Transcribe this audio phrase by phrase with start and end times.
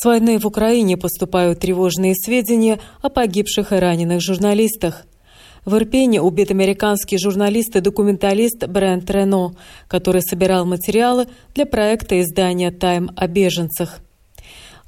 [0.00, 5.04] С войны в Украине поступают тревожные сведения о погибших и раненых журналистах.
[5.66, 9.54] В Ирпене убит американский журналист и документалист Брент Рено,
[9.88, 13.98] который собирал материалы для проекта издания «Тайм» о беженцах–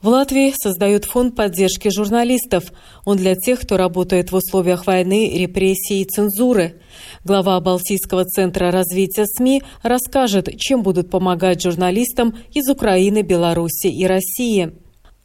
[0.02, 2.72] в Латвии создают фонд поддержки журналистов.
[3.04, 6.80] Он для тех, кто работает в условиях войны, репрессий и цензуры.
[7.24, 14.72] Глава Балтийского центра развития СМИ расскажет, чем будут помогать журналистам из Украины, Беларуси и России.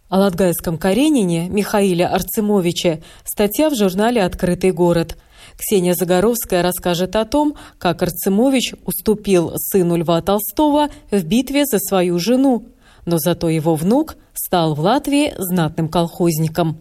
[0.09, 5.17] О Латгальском Каренине Михаиле Арцемовиче статья в журнале «Открытый город».
[5.57, 12.19] Ксения Загоровская расскажет о том, как Арцемович уступил сыну Льва Толстого в битве за свою
[12.19, 12.67] жену,
[13.05, 16.77] но зато его внук стал в Латвии знатным колхозником.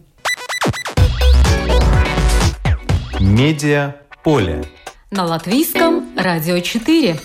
[3.19, 4.63] Медиа поле.
[5.11, 7.19] На латвийском радио 4.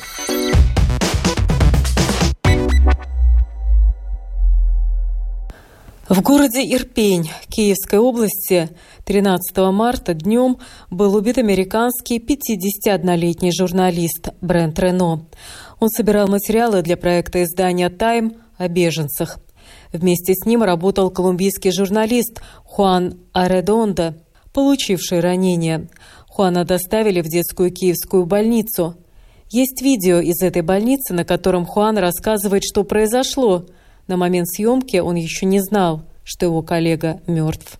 [6.13, 8.69] В городе Ирпень Киевской области
[9.07, 10.59] 13 марта днем
[10.91, 15.25] был убит американский 51-летний журналист Брент Рено.
[15.81, 19.39] Он собирал материалы для проекта издания «Тайм» о беженцах.
[19.91, 25.89] Вместе с ним работал колумбийский журналист Хуан Аредонда, получивший ранение.
[26.29, 28.99] Хуана доставили в детскую киевскую больницу.
[29.49, 33.65] Есть видео из этой больницы, на котором Хуан рассказывает, что произошло.
[34.06, 37.78] На момент съемки он еще не знал, что его коллега мертв.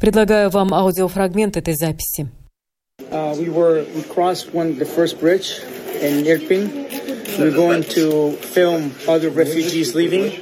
[0.00, 2.28] Предлагаю вам аудиофрагмент этой записи.
[3.10, 7.38] Uh, we were, we crossed one, the first bridge in Irpin.
[7.38, 10.34] We're going to film other refugees leaving,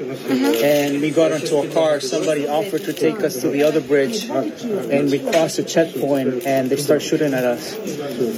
[0.65, 2.01] and we got into a car.
[2.01, 6.69] Somebody offered to take us to the other bridge, and we crossed a checkpoint, and
[6.69, 7.75] they start shooting at us.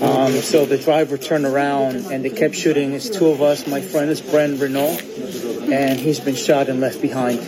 [0.02, 2.92] Um, so the driver turned around, and they kept shooting.
[2.92, 3.66] It's two of us.
[3.66, 4.98] My friend is Brent Renault,
[5.72, 7.38] and he's been shot and left behind.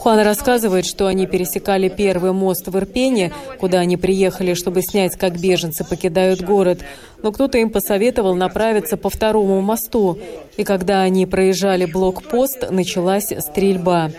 [0.00, 5.38] Хуан рассказывает, что они пересекали первый мост в Ирпене, куда они приехали, чтобы снять, как
[5.38, 6.80] беженцы покидают город.
[7.22, 10.18] Но кто-то им посоветовал направиться по второму мосту.
[10.56, 14.10] И когда они проезжали блокпост, началась стрельба.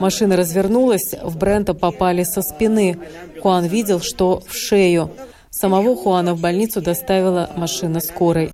[0.00, 2.98] Машина развернулась, в Брента попали со спины.
[3.40, 5.12] Хуан видел, что в шею.
[5.50, 8.50] Самого Хуана в больницу доставила машина скорой.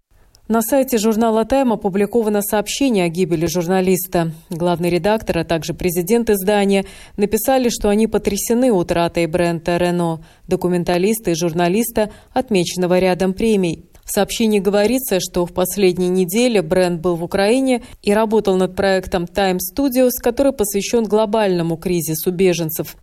[0.48, 4.30] На сайте журнала «Тайм» опубликовано сообщение о гибели журналиста.
[4.48, 6.84] Главный редактор, а также президент издания
[7.16, 13.86] написали, что они потрясены утратой Брента Рено, документалиста и журналиста, отмеченного рядом премий.
[14.04, 19.24] В сообщении говорится, что в последние недели Брент был в Украине и работал над проектом
[19.24, 22.96] Time Studios, который посвящен глобальному кризису беженцев.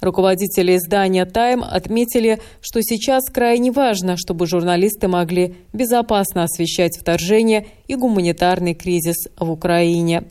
[0.00, 7.94] Руководители издания «Тайм» отметили, что сейчас крайне важно, чтобы журналисты могли безопасно освещать вторжение и
[7.94, 10.24] гуманитарный кризис в Украине.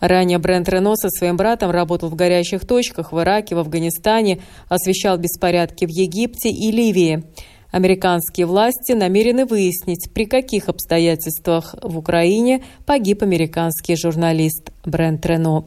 [0.00, 5.18] Ранее Брент Рено со своим братом работал в горячих точках в Ираке, в Афганистане, освещал
[5.18, 7.24] беспорядки в Египте и Ливии.
[7.72, 15.66] Американские власти намерены выяснить, при каких обстоятельствах в Украине погиб американский журналист Брент Рено.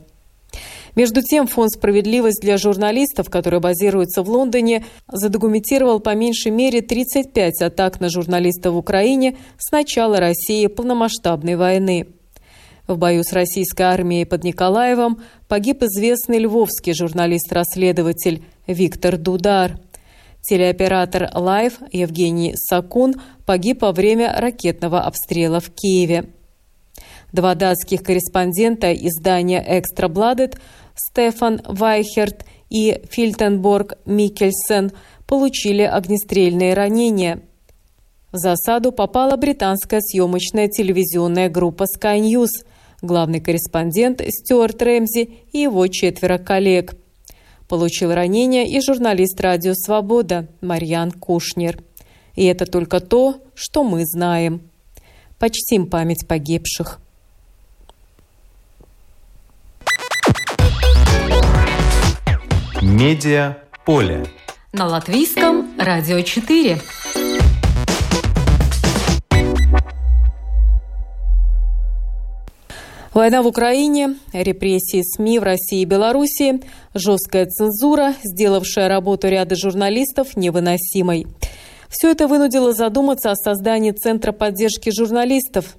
[0.96, 7.62] Между тем, Фонд «Справедливость для журналистов», который базируется в Лондоне, задокументировал по меньшей мере 35
[7.62, 12.08] атак на журналистов в Украине с начала России полномасштабной войны.
[12.88, 19.80] В бою с российской армией под Николаевом погиб известный львовский журналист-расследователь Виктор Дудар.
[20.42, 23.16] Телеоператор «Лайв» Евгений Сакун
[23.46, 26.26] погиб во время ракетного обстрела в Киеве.
[27.32, 30.60] Два датских корреспондента издания «Экстра Бладет»
[30.96, 34.92] Стефан Вайхерт и Фильтенборг Микельсен
[35.28, 37.42] получили огнестрельные ранения.
[38.32, 42.66] В засаду попала британская съемочная телевизионная группа Sky News,
[43.02, 46.96] главный корреспондент Стюарт Рэмзи и его четверо коллег.
[47.68, 51.84] Получил ранения и журналист «Радио Свобода» Марьян Кушнер.
[52.36, 54.70] И это только то, что мы знаем.
[55.40, 57.00] Почтим память погибших.
[62.92, 63.56] Медиа
[63.86, 64.26] поле.
[64.74, 66.78] На латвийском радио 4.
[73.14, 76.60] Война в Украине, репрессии СМИ в России и Беларуси,
[76.94, 81.28] жесткая цензура, сделавшая работу ряда журналистов невыносимой.
[81.88, 85.78] Все это вынудило задуматься о создании Центра поддержки журналистов.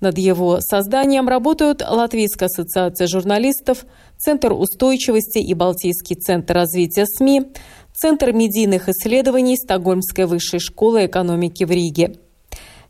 [0.00, 3.84] Над его созданием работают Латвийская ассоциация журналистов,
[4.16, 7.52] Центр устойчивости и Балтийский центр развития СМИ,
[7.92, 12.16] Центр медийных исследований Стокгольмской высшей школы экономики в Риге.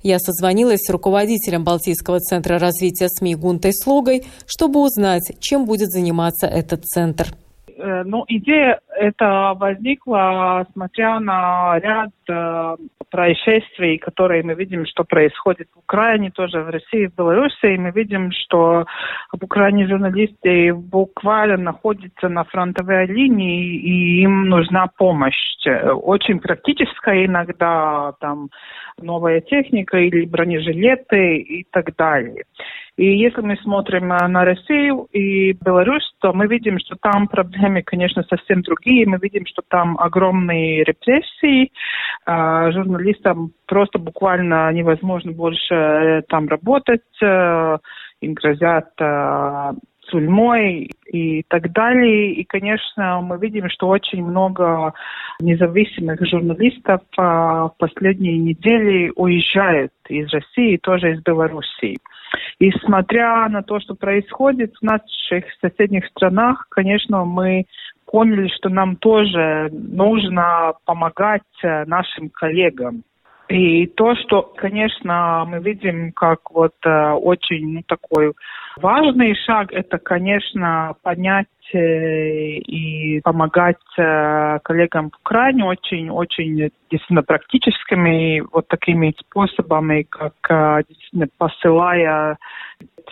[0.02, 6.46] Я созвонилась с руководителем Балтийского центра развития СМИ Гунтой Слугой, чтобы узнать, чем будет заниматься
[6.46, 7.34] этот центр.
[7.76, 12.76] Э, ну, идея эта возникла, смотря на ряд э,
[13.10, 17.74] происшествий, которые мы видим, что происходит в Украине, тоже в России, в Беларуси.
[17.74, 18.84] И мы видим, что
[19.32, 25.56] в Украине журналисты буквально находятся на фронтовой линии, и им нужна помощь.
[25.66, 28.50] Очень практическая иногда, там,
[28.98, 32.44] новая техника или бронежилеты и так далее.
[32.96, 38.22] И если мы смотрим на Россию и Беларусь, то мы видим, что там проблемы, конечно,
[38.24, 38.89] совсем другие.
[39.06, 41.72] Мы видим, что там огромные репрессии.
[42.26, 47.02] А, журналистам просто буквально невозможно больше э, там работать.
[47.22, 47.78] Э,
[48.20, 49.72] им грозят э,
[50.10, 52.34] тюрьмой и так далее.
[52.34, 54.92] И, конечно, мы видим, что очень много
[55.40, 61.98] независимых журналистов в последние недели уезжают из России тоже из Белоруссии.
[62.58, 67.66] И смотря на то, что происходит в наших соседних странах, конечно, мы
[68.10, 73.04] поняли, что нам тоже нужно помогать нашим коллегам.
[73.50, 78.32] И то, что, конечно, мы видим как вот э, очень ну, такой
[78.76, 88.42] важный шаг, это, конечно, понять э, и помогать э, коллегам в Украине очень-очень действительно практическими
[88.52, 92.38] вот такими способами, как действительно посылая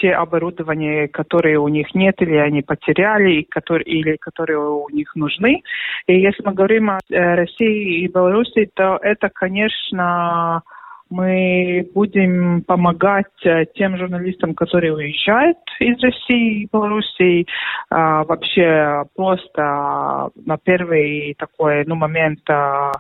[0.01, 5.63] те оборудования, которые у них нет или они потеряли, которые, или которые у них нужны.
[6.07, 10.63] И если мы говорим о э, России и Беларуси, то это, конечно,
[11.11, 17.47] мы будем помогать э, тем журналистам, которые уезжают из России и Белоруссии,
[17.91, 22.93] а, вообще просто на первый такой ну, момент а,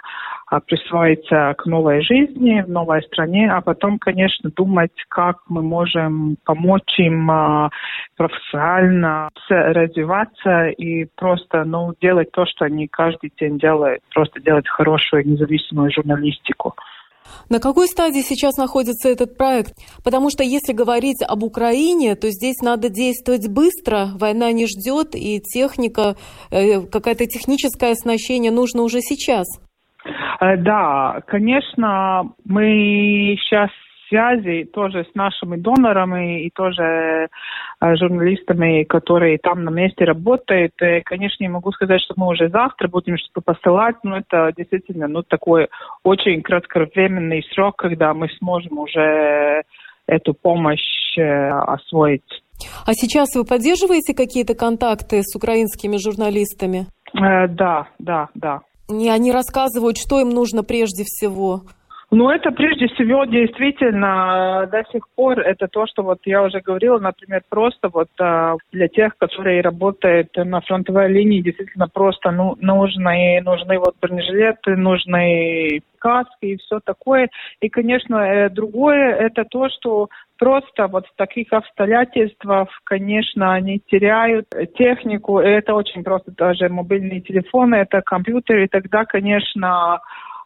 [0.46, 6.36] а, присвоиться к новой жизни в новой стране, а потом, конечно, думать, как мы можем
[6.44, 7.30] помочь им
[8.16, 15.28] профессионально развиваться и просто ну, делать то, что они каждый день делают, просто делать хорошую
[15.28, 16.74] независимую журналистику.
[17.48, 19.74] На какой стадии сейчас находится этот проект?
[20.04, 25.40] Потому что если говорить об Украине, то здесь надо действовать быстро, война не ждет, и
[25.40, 26.16] техника,
[26.50, 29.46] э, какое-то техническое оснащение нужно уже сейчас.
[30.40, 33.70] Э, да, конечно, мы сейчас
[34.08, 37.28] связи тоже с нашими донорами и тоже
[37.80, 40.72] э, журналистами, которые там на месте работают.
[40.80, 45.08] И, конечно, не могу сказать, что мы уже завтра будем что-то посылать, но это действительно
[45.08, 45.68] ну, такой
[46.02, 49.62] очень кратковременный срок, когда мы сможем уже
[50.06, 52.22] эту помощь э, освоить.
[52.86, 56.86] А сейчас вы поддерживаете какие-то контакты с украинскими журналистами?
[57.14, 58.60] Э, да, да, да.
[58.88, 61.62] И они рассказывают, что им нужно прежде всего.
[62.10, 66.98] Ну, это прежде всего действительно до сих пор это то, что вот я уже говорила,
[66.98, 73.42] например, просто вот а, для тех, которые работают на фронтовой линии, действительно просто ну, нужны,
[73.44, 77.28] нужны вот бронежилеты, нужны каски и все такое.
[77.60, 84.46] И, конечно, э, другое это то, что просто вот в таких обстоятельствах, конечно, они теряют
[84.78, 85.40] технику.
[85.40, 88.64] И это очень просто даже мобильные телефоны, это компьютеры.
[88.64, 90.00] И тогда, конечно,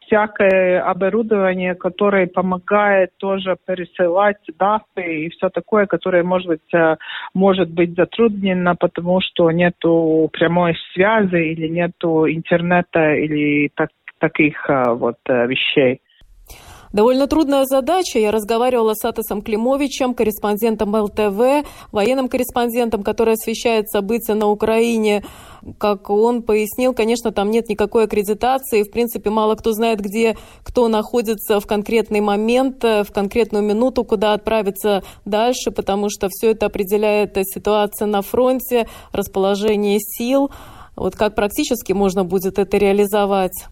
[0.06, 6.96] всякое оборудование, которое помогает тоже пересылать даты и все такое, которое может быть, э,
[7.34, 14.92] может быть затруднено, потому что нету прямой связи или нету интернета или так, таких э,
[14.92, 16.00] вот э, вещей.
[16.92, 18.18] Довольно трудная задача.
[18.18, 25.24] Я разговаривала с Атосом Климовичем, корреспондентом ЛТВ, военным корреспондентом, который освещает события на Украине.
[25.78, 28.82] Как он пояснил, конечно, там нет никакой аккредитации.
[28.82, 34.34] В принципе, мало кто знает, где кто находится в конкретный момент, в конкретную минуту, куда
[34.34, 40.50] отправиться дальше, потому что все это определяет ситуация на фронте, расположение сил.
[40.94, 43.66] Вот как практически можно будет это реализовать?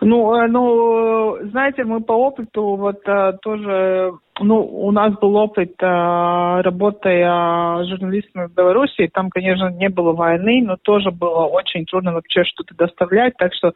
[0.00, 5.74] Ну, э, ну, знаете, мы по опыту вот э, тоже ну, у нас был опыт
[5.80, 12.12] э, работая журналистами в Беларуси, там, конечно, не было войны, но тоже было очень трудно
[12.12, 13.72] вообще что-то доставлять, так что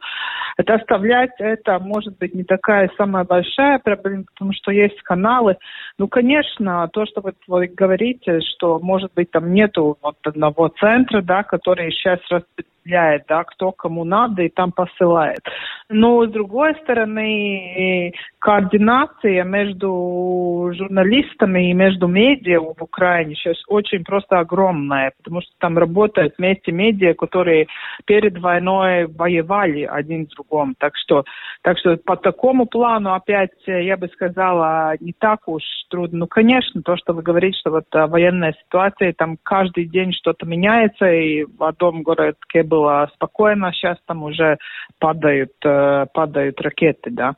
[0.57, 5.57] доставлять это может быть не такая самая большая проблема, потому что есть каналы.
[5.97, 11.21] Ну, конечно, то, что вы, вы говорите, что, может быть, там нету вот одного центра,
[11.21, 15.41] да, который сейчас распределяет, да, кто кому надо и там посылает.
[15.89, 24.39] Но, с другой стороны, координация между журналистами и между медиа в Украине сейчас очень просто
[24.39, 27.67] огромная, потому что там работают вместе медиа, которые
[28.05, 30.75] перед войной воевали один с другом.
[30.77, 31.23] Так что,
[31.61, 36.19] так что по такому плану опять, я бы сказала, не так уж трудно.
[36.19, 41.11] Ну, конечно, то, что вы говорите, что вот военная ситуация, там каждый день что-то меняется,
[41.11, 44.57] и в одном городке было спокойно, сейчас там уже
[44.99, 47.35] падают, э, падают ракеты, да.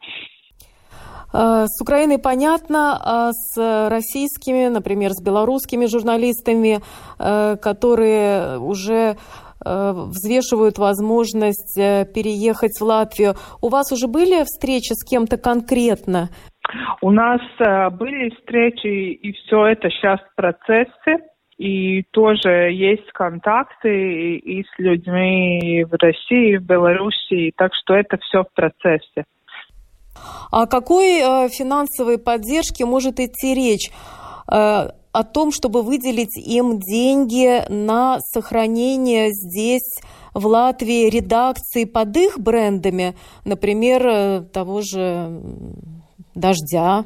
[1.33, 6.79] А, с Украиной понятно, а с российскими, например, с белорусскими журналистами,
[7.19, 9.15] э, которые уже э,
[9.65, 13.33] взвешивают возможность э, переехать в Латвию.
[13.61, 16.29] У вас уже были встречи с кем-то конкретно?
[17.01, 21.25] У нас были встречи, и все это сейчас в процессе.
[21.57, 28.43] И тоже есть контакты и с людьми в России, в Беларуси, так что это все
[28.43, 29.25] в процессе.
[30.51, 33.91] О какой э, финансовой поддержке может идти речь?
[34.51, 39.99] Э, о том, чтобы выделить им деньги на сохранение здесь,
[40.33, 43.15] в Латвии, редакции под их брендами,
[43.45, 45.41] например, э, того же
[46.33, 47.05] «Дождя»,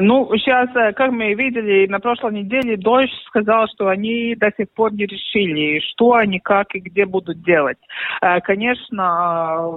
[0.00, 4.70] ну, сейчас, э, как мы видели, на прошлой неделе Дождь сказал, что они до сих
[4.72, 7.78] пор не решили, что они, как и где будут делать.
[8.20, 9.70] А, конечно,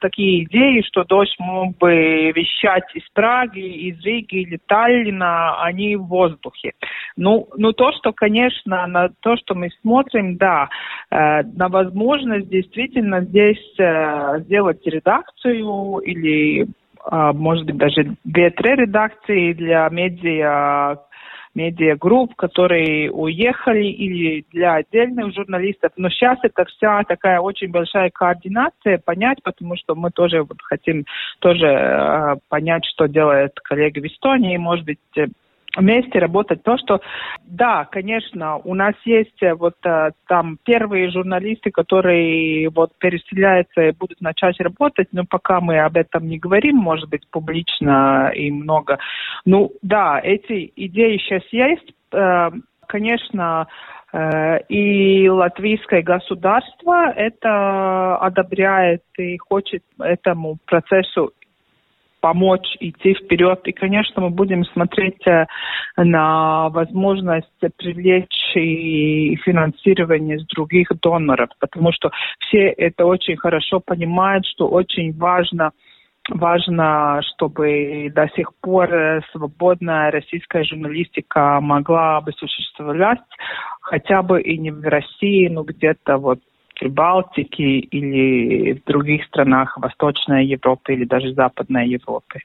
[0.00, 6.04] такие идеи, что Дождь мог бы вещать из Праги, из Риги или Таллина, они в
[6.04, 6.72] воздухе.
[7.16, 10.68] Ну, ну то, что, конечно, на то, что мы смотрим, да,
[11.10, 16.66] э, на возможность действительно здесь э, сделать редакцию или а,
[17.10, 20.96] может быть, даже две-три редакции для медиа
[21.54, 25.92] медиагрупп, которые уехали, или для отдельных журналистов.
[25.96, 31.04] Но сейчас это вся такая очень большая координация понять, потому что мы тоже вот хотим
[31.38, 34.98] тоже э, понять, что делают коллеги в Эстонии, может быть,
[35.76, 36.62] вместе работать.
[36.62, 37.00] То, что,
[37.44, 43.92] да, конечно, у нас есть э, вот э, там первые журналисты, которые вот переселяются и
[43.92, 48.98] будут начать работать, но пока мы об этом не говорим, может быть, публично и много.
[49.44, 51.92] Ну, да, эти идеи сейчас есть.
[52.12, 52.50] Э,
[52.86, 53.66] конечно,
[54.68, 61.32] и латвийское государство это одобряет и хочет этому процессу
[62.24, 63.60] помочь идти вперед.
[63.64, 65.44] И, конечно, мы будем смотреть э,
[65.98, 74.46] на возможность привлечь и финансирование с других доноров, потому что все это очень хорошо понимают,
[74.46, 75.72] что очень важно
[76.30, 83.20] важно, чтобы до сих пор э, свободная российская журналистика могла бы существовать,
[83.82, 86.38] хотя бы и не в России, но где-то вот
[86.74, 92.40] Прибалтики или в других странах Восточной Европы или даже Западной Европы.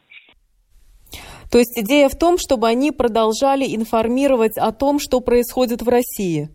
[1.51, 6.49] То есть идея в том, чтобы они продолжали информировать о том, что происходит в России?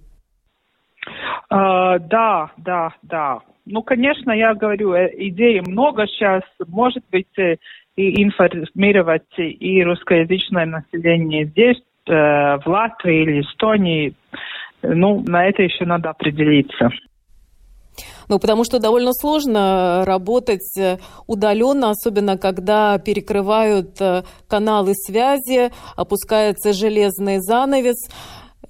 [1.53, 3.41] Uh, да, да, да.
[3.67, 6.43] Ну, конечно, я говорю, э, идей много сейчас.
[6.67, 7.57] Может быть, э,
[7.97, 14.15] и информировать и русскоязычное население здесь, э, в Латвии или Эстонии.
[14.83, 16.91] Ну, на это еще надо определиться.
[18.29, 26.73] Ну, потому что довольно сложно работать э, удаленно, особенно когда перекрывают э, каналы связи, опускается
[26.73, 28.09] железный занавес.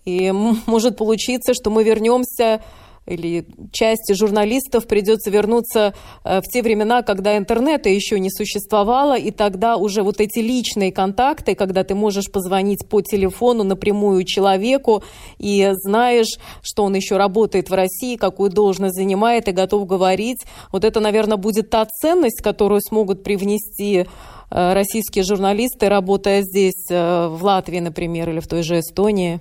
[0.04, 2.62] И может получиться, что мы вернемся
[3.06, 5.94] или части журналистов придется вернуться
[6.24, 10.90] э, в те времена, когда интернета еще не существовало, и тогда уже вот эти личные
[10.90, 15.02] контакты, когда ты можешь позвонить по телефону напрямую человеку
[15.38, 20.42] и знаешь, что он еще работает в России, какую должность занимает и готов говорить,
[20.72, 24.06] вот это, наверное, будет та ценность, которую смогут привнести
[24.50, 29.40] э, российские журналисты, работая здесь, э, в Латвии, например, или в той же Эстонии.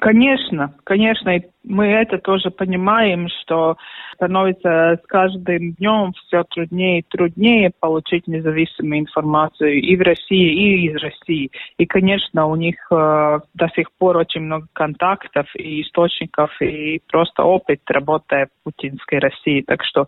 [0.00, 3.76] Конечно, конечно, и мы это тоже понимаем, что
[4.14, 10.88] становится с каждым днем все труднее и труднее получить независимую информацию и в России, и
[10.88, 11.50] из России.
[11.78, 17.42] И, конечно, у них э, до сих пор очень много контактов и источников, и просто
[17.42, 19.62] опыт работы в путинской России.
[19.62, 20.06] Так что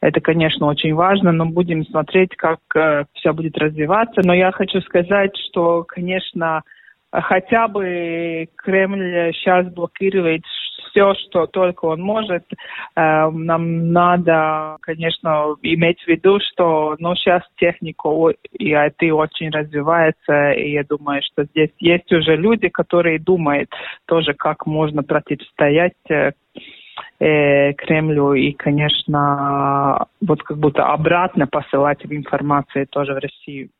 [0.00, 4.20] это, конечно, очень важно, но будем смотреть, как э, все будет развиваться.
[4.24, 6.62] Но я хочу сказать, что, конечно,
[7.12, 10.42] хотя бы Кремль сейчас блокирует
[10.92, 12.44] все, что только он может.
[12.94, 18.08] Э, нам надо, конечно, иметь в виду, что ну, сейчас техника
[18.52, 23.70] и IT очень развивается, и я думаю, что здесь есть уже люди, которые думают
[24.06, 26.32] тоже, как можно противостоять э,
[27.18, 33.70] э, Кремлю и, конечно, вот как будто обратно посылать информацию тоже в Россию.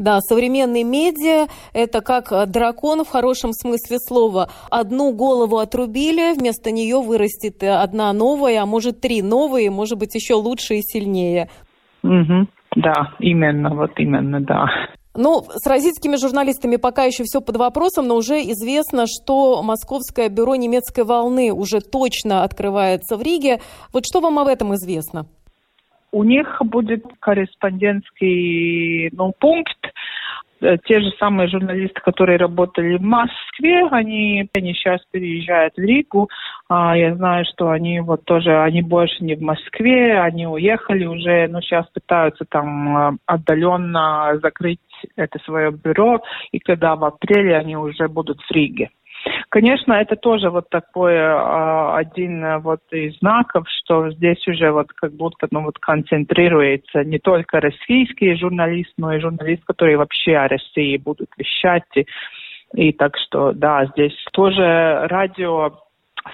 [0.00, 4.48] Да, современные медиа– это как дракон в хорошем смысле слова.
[4.70, 10.34] Одну голову отрубили, вместо нее вырастет одна новая, а может три новые, может быть еще
[10.34, 11.50] лучше и сильнее.
[12.02, 12.46] Угу.
[12.76, 14.70] Да, именно, вот именно, да.
[15.14, 20.56] Ну, с российскими журналистами пока еще все под вопросом, но уже известно, что Московское бюро
[20.56, 23.60] немецкой волны уже точно открывается в Риге.
[23.92, 25.26] Вот что вам об этом известно?
[26.12, 29.78] У них будет корреспондентский ну, пункт.
[30.60, 36.28] Э, те же самые журналисты, которые работали в Москве, они, они сейчас переезжают в Ригу.
[36.68, 41.48] А, я знаю, что они вот тоже, они больше не в Москве, они уехали уже,
[41.48, 44.80] но сейчас пытаются там э, отдаленно закрыть
[45.16, 48.90] это свое бюро, и когда в апреле они уже будут в Риге.
[49.48, 54.92] Конечно, это тоже вот такой а, один э, вот из знаков, что здесь уже вот
[54.92, 60.48] как будто ну вот концентрируется не только российские журналисты, но и журналисты, которые вообще о
[60.48, 61.84] России будут вещать.
[61.94, 62.06] И,
[62.74, 65.72] и так что, да, здесь тоже радио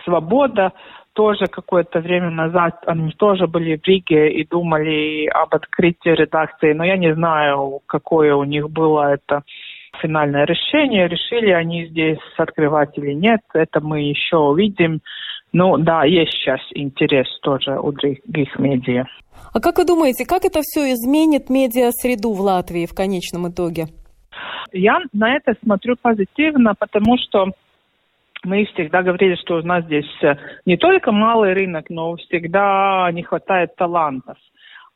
[0.05, 0.73] «Свобода»,
[1.17, 6.85] тоже какое-то время назад они тоже были в Риге и думали об открытии редакции, но
[6.85, 9.43] я не знаю, какое у них было это
[10.01, 11.09] финальное решение.
[11.09, 15.01] Решили они здесь открывать или нет, это мы еще увидим.
[15.53, 19.05] Ну да, есть сейчас интерес тоже у других медиа.
[19.55, 23.87] А как вы думаете, как это все изменит медиа-среду в Латвии в конечном итоге?
[24.73, 27.53] Я на это смотрю позитивно, потому что
[28.45, 30.07] мы всегда говорили, что у нас здесь
[30.67, 34.37] не только малый рынок, но всегда не хватает талантов.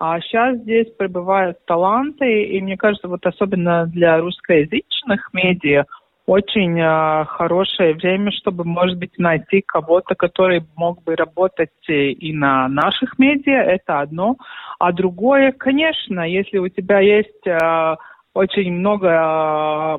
[0.00, 5.84] А сейчас здесь прибывают таланты, и мне кажется, вот особенно для русскоязычных медиа
[6.24, 12.66] очень э, хорошее время, чтобы, может быть, найти кого-то, который мог бы работать и на
[12.68, 14.36] наших медиа, это одно.
[14.78, 17.96] А другое, конечно, если у тебя есть э,
[18.32, 19.98] очень много э,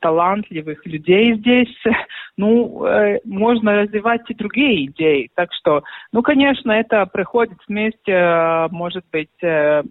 [0.00, 1.74] талантливых людей здесь,
[2.36, 5.30] ну, э, можно развивать и другие идеи.
[5.34, 5.82] Так что,
[6.12, 9.82] ну, конечно, это приходит вместе, э, может быть, э,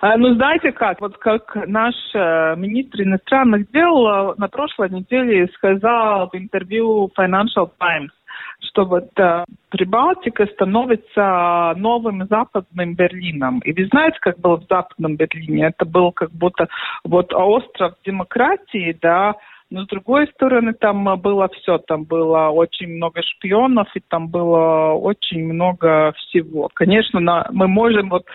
[0.00, 6.28] а, ну, знаете как, вот как наш э, министр иностранных дел на прошлой неделе сказал
[6.32, 8.12] в интервью Financial Times,
[8.60, 13.60] что вот э, Прибалтика становится новым западным Берлином.
[13.60, 15.66] И вы знаете, как было в западном Берлине?
[15.66, 16.68] Это был как будто
[17.04, 19.34] вот остров демократии, да,
[19.70, 24.92] но с другой стороны, там было все, там было очень много шпионов, и там было
[24.92, 26.68] очень много всего.
[26.72, 28.26] Конечно, на, мы можем вот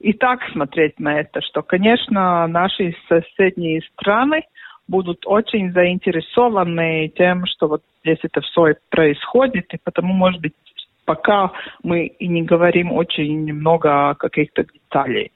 [0.00, 4.44] и так смотреть на это, что, конечно, наши соседние страны
[4.88, 10.54] будут очень заинтересованы тем, что вот здесь это все происходит, и потому, может быть,
[11.04, 15.30] пока мы и не говорим очень много каких-то деталей.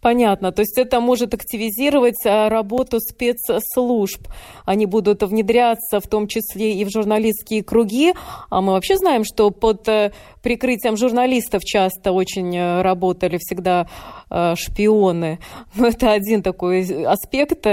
[0.00, 0.50] Понятно.
[0.50, 4.28] То есть это может активизировать а, работу спецслужб.
[4.64, 8.14] Они будут внедряться в том числе и в журналистские круги.
[8.48, 13.88] А мы вообще знаем, что под э, прикрытием журналистов часто очень э, работали всегда
[14.30, 15.38] э, шпионы.
[15.74, 17.66] Но это один такой аспект.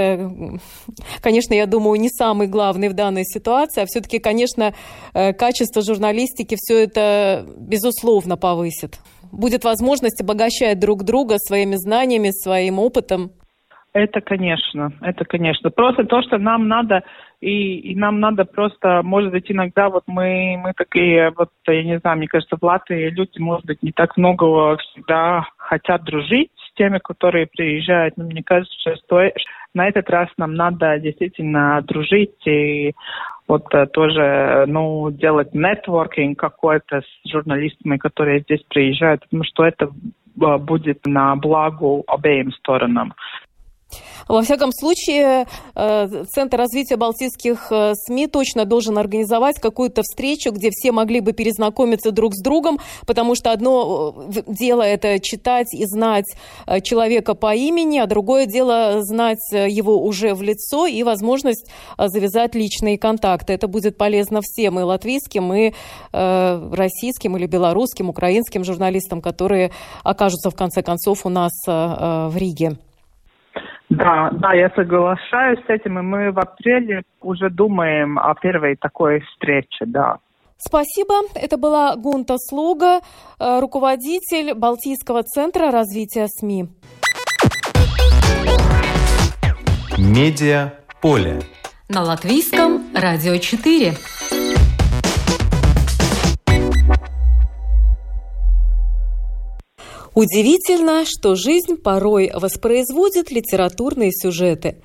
[1.22, 4.74] Конечно, я думаю, не самый главный в данной ситуации, а все-таки, конечно,
[5.12, 8.98] качество журналистики все это безусловно повысит
[9.32, 13.32] будет возможность обогащать друг друга своими знаниями, своим опытом?
[13.94, 15.70] Это, конечно, это, конечно.
[15.70, 17.02] Просто то, что нам надо,
[17.40, 21.98] и, и нам надо просто, может быть, иногда вот мы, мы такие, вот, я не
[21.98, 26.74] знаю, мне кажется, в Латвии люди, может быть, не так много всегда хотят дружить с
[26.74, 28.16] теми, которые приезжают.
[28.16, 29.22] Но мне кажется, что
[29.74, 32.92] на этот раз нам надо действительно дружить и
[33.48, 39.86] вот э, тоже, ну, делать нетворкинг какой-то с журналистами, которые здесь приезжают, потому что это
[39.86, 43.14] э, будет на благо обеим сторонам.
[44.28, 50.68] Во всяком случае, э, Центр развития балтийских э, СМИ точно должен организовать какую-то встречу, где
[50.70, 55.86] все могли бы перезнакомиться друг с другом, потому что одно э, дело это читать и
[55.86, 56.26] знать
[56.82, 62.98] человека по имени, а другое дело знать его уже в лицо и возможность завязать личные
[62.98, 63.54] контакты.
[63.54, 65.72] Это будет полезно всем, и латвийским, и
[66.12, 69.72] российским, или белорусским, украинским журналистам, которые
[70.02, 72.76] окажутся в конце концов у нас в Риге.
[73.90, 79.20] Да, да, я соглашаюсь с этим, и мы в апреле уже думаем о первой такой
[79.20, 80.18] встрече, да.
[80.58, 81.14] Спасибо.
[81.34, 86.68] Это была Гунта Слуга, э, руководитель Балтийского центра развития СМИ.
[89.96, 91.40] Медиа поле.
[91.88, 93.94] На латвийском радио 4.
[100.14, 104.76] Удивительно, что жизнь порой воспроизводит литературные сюжеты.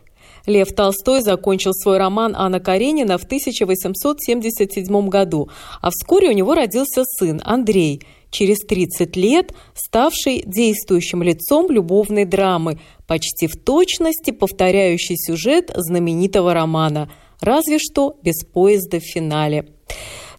[0.45, 5.49] Лев Толстой закончил свой роман «Анна Каренина» в 1877 году,
[5.81, 12.79] а вскоре у него родился сын Андрей, через 30 лет ставший действующим лицом любовной драмы,
[13.07, 17.09] почти в точности повторяющий сюжет знаменитого романа,
[17.39, 19.67] разве что без поезда в финале.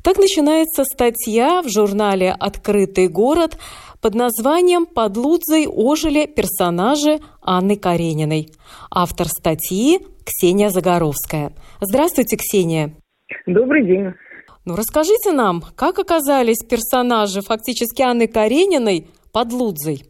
[0.02, 3.56] Так начинается статья в журнале «Открытый город»
[4.04, 8.48] под названием «Под Лудзой ожили персонажи Анны Карениной».
[8.94, 11.52] Автор статьи Ксения Загоровская.
[11.80, 12.90] Здравствуйте, Ксения.
[13.46, 14.12] Добрый день.
[14.66, 20.02] Ну, расскажите нам, как оказались персонажи фактически Анны Карениной под Лудзой?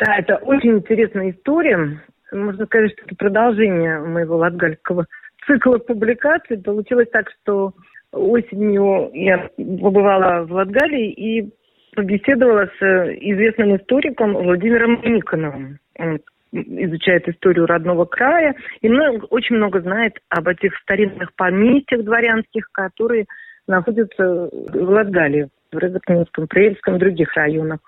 [0.00, 2.02] Да, это очень интересная история.
[2.32, 5.06] Можно сказать, что это продолжение моего латгальского
[5.46, 6.58] цикла публикаций.
[6.58, 7.74] Получилось так, что
[8.10, 11.52] осенью я побывала в Латгалии и
[11.96, 15.78] побеседовала с э, известным историком Владимиром Никоновым.
[15.98, 16.20] Он
[16.52, 23.26] изучает историю родного края и много, очень много знает об этих старинных поместьях дворянских, которые
[23.66, 27.80] находятся в Латгалии, в Рыбакинском, Прельском и других районах.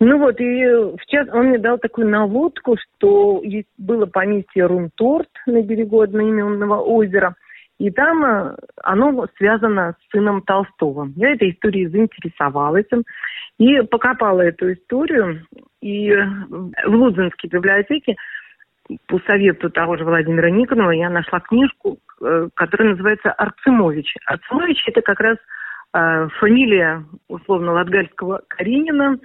[0.00, 5.28] Ну вот, и в час он мне дал такую наводку, что есть было поместье Рунторт
[5.46, 7.36] на берегу одноименного озера–
[7.78, 11.10] и там э, оно связано с сыном Толстого.
[11.16, 12.86] Я этой историей заинтересовалась
[13.58, 15.46] и покопала эту историю.
[15.82, 18.16] И в Лудзинской библиотеке
[19.08, 24.14] по совету того же Владимира Никонова я нашла книжку, э, которая называется «Арцемович».
[24.24, 25.36] Арцемович– это как раз
[25.92, 29.18] э, фамилия, условно, латгальского Каренина,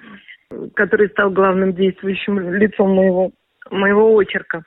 [0.75, 3.31] который стал главным действующим лицом моего,
[3.69, 4.63] моего очерка.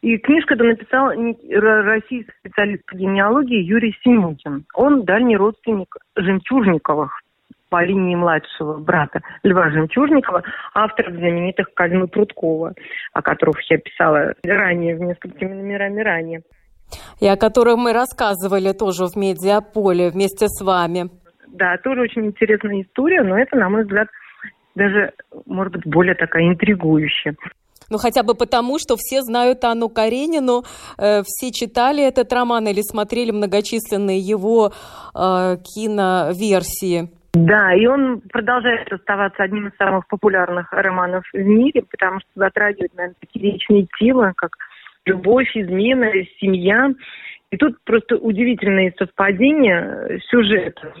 [0.00, 4.64] И книжку это написал российский специалист по генеалогии Юрий Синютин.
[4.74, 7.20] Он дальний родственник Жемчужниковых
[7.68, 10.42] по линии младшего брата Льва Жемчужникова,
[10.74, 12.74] автор знаменитых Кальмы Прудкова,
[13.12, 16.42] о которых я писала ранее, в несколькими номерами ранее.
[17.20, 21.10] И о которых мы рассказывали тоже в медиаполе вместе с вами.
[21.48, 24.08] Да, тоже очень интересная история, но это, на мой взгляд,
[24.74, 25.12] даже,
[25.44, 27.34] может быть, более такая интригующая.
[27.90, 30.64] Ну, хотя бы потому, что все знают Анну Каренину,
[30.98, 34.72] э, все читали этот роман или смотрели многочисленные его
[35.14, 37.08] э, киноверсии.
[37.34, 42.94] Да, и он продолжает оставаться одним из самых популярных романов в мире, потому что затрагивает,
[42.94, 44.56] наверное, такие личные темы, как
[45.04, 46.90] любовь, измена, семья.
[47.50, 50.92] И тут просто удивительные совпадения сюжета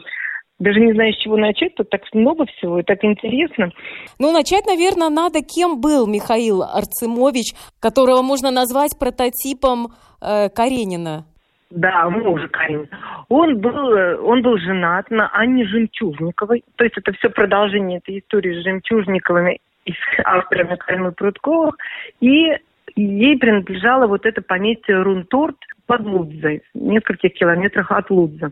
[0.58, 3.70] даже не знаю, с чего начать, тут так много всего и так интересно.
[4.18, 11.24] Ну, начать, наверное, надо, кем был Михаил Арцемович, которого можно назвать прототипом э, Каренина.
[11.70, 12.88] Да, мужа Каренина.
[13.28, 16.64] Он был, он был женат на Анне Жемчужниковой.
[16.76, 21.76] То есть это все продолжение этой истории с Жемчужниковыми и с авторами Карины Прудковых.
[22.20, 22.48] И
[22.96, 28.50] ей принадлежало вот это поместье Рунторт под Лудзой, в нескольких километрах от Лудза.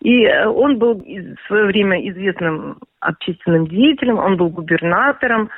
[0.00, 5.50] И э, он был в свое время известным общественным деятелем, он был губернатором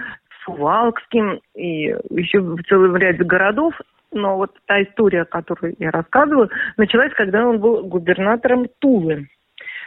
[0.44, 3.74] Сувалкским и еще в целом ряде городов.
[4.12, 9.29] Но вот та история, которую я рассказываю, началась, когда он был губернатором Тулы.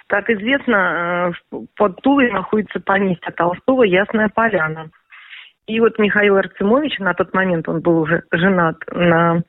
[0.07, 4.91] Как известно, э, под Тулой находится поместье Толстого Ясная Поляна.
[5.65, 9.41] И вот Михаил Арцемович, на тот момент он был уже женат на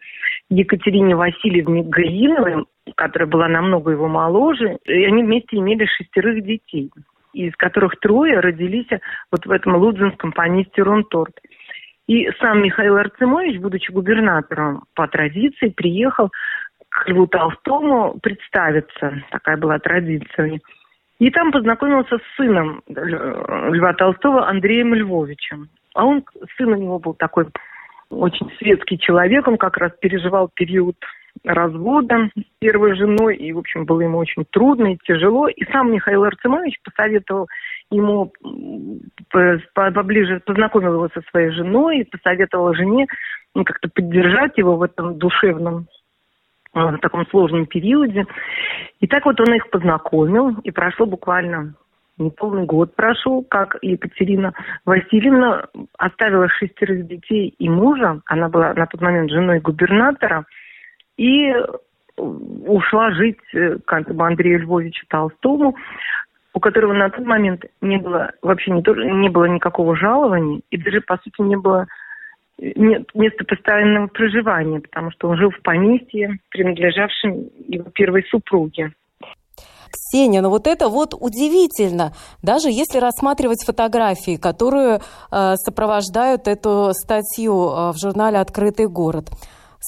[0.49, 2.65] Екатерине Васильевне Гаиновой,
[2.97, 6.91] которая была намного его моложе, и они вместе имели шестерых детей,
[7.33, 8.89] из которых трое родились
[9.31, 11.35] вот в этом лудзинском поместье Ронторт.
[12.07, 16.31] И сам Михаил Арцемович, будучи губернатором по традиции, приехал
[16.91, 19.23] к Льву Толстому представиться.
[19.31, 20.61] Такая была традиция.
[21.19, 25.69] И там познакомился с сыном Льва Толстого Андреем Львовичем.
[25.95, 26.25] А он,
[26.57, 27.47] сын у него был такой
[28.11, 30.97] очень светский человек, он как раз переживал период
[31.43, 35.49] развода с первой женой, и, в общем, было ему очень трудно и тяжело.
[35.49, 37.49] И сам Михаил Арцемович посоветовал
[37.91, 38.33] ему
[39.75, 43.07] поближе, познакомил его со своей женой и посоветовал жене
[43.55, 45.87] ну, как-то поддержать его в этом душевном
[46.75, 48.27] э, в таком сложном периоде.
[49.01, 51.75] И так вот он их познакомил, и прошло буквально
[52.19, 55.67] не полный год прошел, как Екатерина Васильевна
[55.99, 60.45] оставила шестерых детей и мужа, она была на тот момент женой губернатора,
[61.17, 61.53] и
[62.17, 65.75] ушла жить э, к Андрею Львовичу Толстому,
[66.53, 68.83] у которого на тот момент не было вообще не,
[69.21, 71.87] не было никакого жалования, и даже, по сути, не было
[72.59, 78.93] нет места постоянного проживания, потому что он жил в поместье, принадлежавшем его первой супруге.
[79.91, 82.13] Ксения, ну вот это вот удивительно.
[82.43, 84.97] Даже если рассматривать фотографии, которые
[85.31, 89.31] э, сопровождают эту статью э, в журнале «Открытый город»,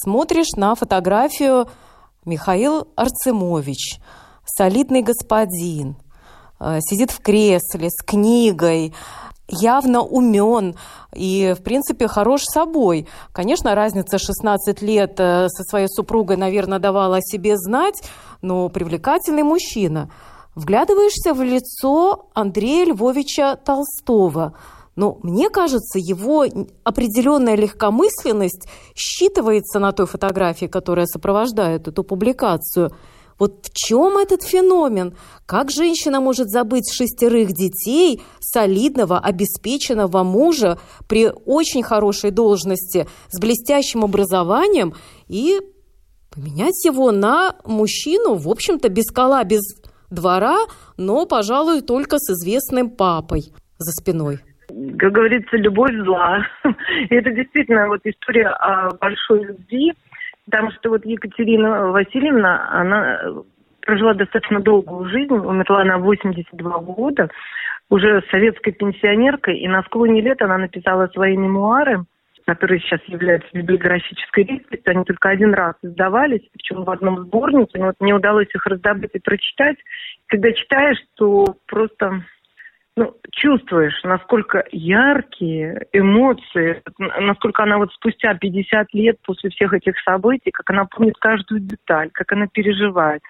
[0.02, 1.68] смотришь на фотографию
[2.24, 4.00] Михаил Арцемович,
[4.44, 5.96] солидный господин,
[6.60, 8.92] э, сидит в кресле с книгой,
[9.48, 10.74] явно умен
[11.14, 13.06] и, в принципе, хорош собой.
[13.32, 18.02] Конечно, разница 16 лет э, со своей супругой, наверное, давала о себе знать,
[18.42, 20.10] но привлекательный мужчина.
[20.54, 24.54] Вглядываешься в лицо Андрея Львовича Толстого.
[24.96, 26.44] Но мне кажется, его
[26.82, 32.90] определенная легкомысленность считывается на той фотографии, которая сопровождает эту публикацию–
[33.38, 35.14] вот в чем этот феномен?
[35.44, 44.04] Как женщина может забыть шестерых детей, солидного, обеспеченного мужа при очень хорошей должности, с блестящим
[44.04, 44.94] образованием
[45.28, 45.60] и
[46.30, 49.62] поменять его на мужчину, в общем-то, без кола, без
[50.10, 50.58] двора,
[50.96, 54.40] но, пожалуй, только с известным папой за спиной?
[54.98, 56.46] Как говорится, любовь зла.
[57.10, 59.92] Это действительно вот история о большой любви,
[60.46, 63.20] Потому что вот Екатерина Васильевна, она
[63.82, 67.28] прожила достаточно долгую жизнь, умерла на 82 года,
[67.90, 72.04] уже советской пенсионеркой, и на склоне лет она написала свои мемуары,
[72.46, 77.86] которые сейчас являются библиографической листовой, они только один раз издавались, причем в одном сборнике, но
[77.86, 79.76] вот мне удалось их раздобыть и прочитать.
[80.26, 82.22] Когда читаешь, то просто
[82.96, 90.50] ну, чувствуешь, насколько яркие эмоции, насколько она вот спустя 50 лет после всех этих событий,
[90.50, 93.20] как она помнит каждую деталь, как она переживает,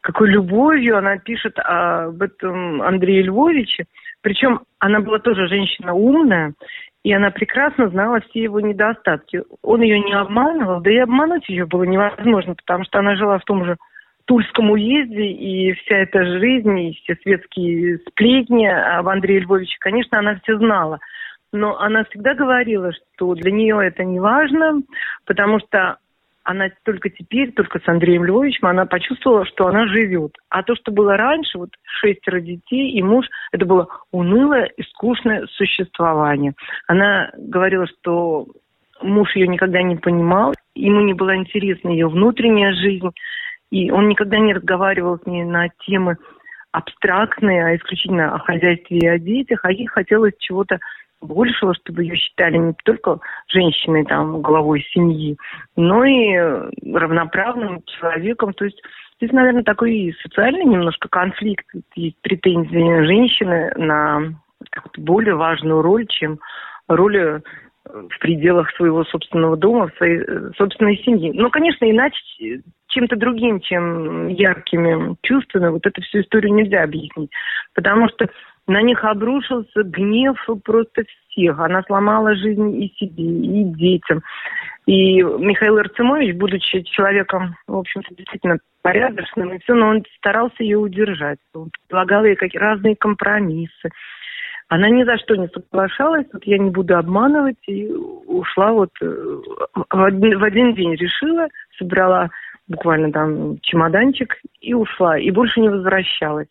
[0.00, 3.86] какой любовью она пишет об этом Андрее Львовиче.
[4.22, 6.54] Причем она была тоже женщина умная,
[7.02, 9.42] и она прекрасно знала все его недостатки.
[9.62, 13.44] Он ее не обманывал, да и обмануть ее было невозможно, потому что она жила в
[13.44, 13.76] том же
[14.30, 20.38] Тульском уезде, и вся эта жизнь, и все светские сплетни об Андрее Львовиче, конечно, она
[20.44, 21.00] все знала.
[21.52, 24.82] Но она всегда говорила, что для нее это не важно,
[25.26, 25.96] потому что
[26.44, 30.36] она только теперь, только с Андреем Львовичем, она почувствовала, что она живет.
[30.48, 35.48] А то, что было раньше, вот шестеро детей и муж, это было унылое и скучное
[35.48, 36.52] существование.
[36.86, 38.46] Она говорила, что
[39.02, 43.10] муж ее никогда не понимал, ему не была интересна ее внутренняя жизнь,
[43.70, 46.16] и он никогда не разговаривал с ней на темы
[46.72, 50.78] абстрактные, а исключительно о хозяйстве и о детях, а ей хотелось чего-то
[51.20, 55.36] большего, чтобы ее считали не только женщиной, там, главой семьи,
[55.76, 56.36] но и
[56.92, 58.54] равноправным человеком.
[58.54, 58.80] То есть
[59.20, 64.34] здесь, наверное, такой социальный немножко конфликт, есть претензии женщины на
[64.96, 66.38] более важную роль, чем
[66.88, 67.42] роль
[67.90, 71.32] в пределах своего собственного дома, в своей э, собственной семьи.
[71.34, 77.30] Но, конечно, иначе чем-то другим, чем яркими чувствами, вот эту всю историю нельзя объяснить.
[77.74, 78.28] Потому что
[78.66, 81.58] на них обрушился гнев просто всех.
[81.58, 84.22] Она сломала жизнь и себе, и детям.
[84.86, 90.78] И Михаил Арцемович, будучи человеком, в общем-то, действительно порядочным, и все, но он старался ее
[90.78, 91.38] удержать.
[91.54, 93.90] Он предлагал ей какие разные компромиссы.
[94.70, 99.04] Она ни за что не соглашалась, вот я не буду обманывать, и ушла вот э,
[99.90, 102.30] в один, в один день решила, собрала
[102.68, 106.46] буквально там чемоданчик и ушла, и больше не возвращалась.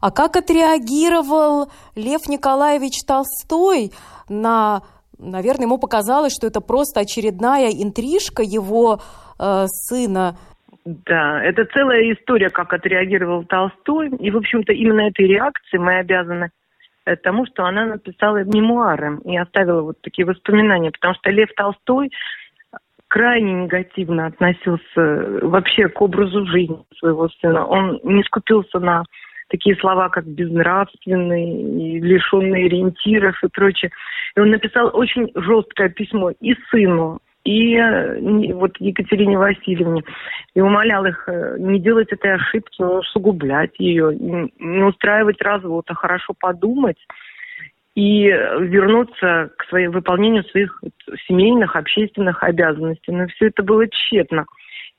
[0.00, 3.92] А как отреагировал Лев Николаевич Толстой
[4.28, 4.82] на,
[5.16, 8.98] наверное, ему показалось, что это просто очередная интрижка его
[9.38, 10.36] э, сына
[10.84, 14.08] да, это целая история, как отреагировал Толстой.
[14.20, 16.50] И, в общем-то, именно этой реакции мы обязаны
[17.22, 22.10] тому, что она написала мемуары и оставила вот такие воспоминания, потому что Лев Толстой
[23.08, 27.64] крайне негативно относился вообще к образу жизни своего сына.
[27.64, 29.04] Он не скупился на
[29.48, 32.00] такие слова, как безнравственный, и
[32.64, 33.90] ориентиров и прочее.
[34.36, 40.02] И он написал очень жесткое письмо и сыну, и вот Екатерине Васильевне,
[40.54, 45.94] и умолял их э, не делать этой ошибки, не усугублять ее, не устраивать развод, а
[45.94, 46.98] хорошо подумать
[47.94, 50.82] и вернуться к своему выполнению своих
[51.28, 53.12] семейных, общественных обязанностей.
[53.12, 54.44] Но все это было тщетно.